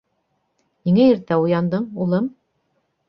-Ниңә 0.89 1.05
иртә 1.11 1.37
уяндың, 1.43 1.87
улым? 2.07 2.33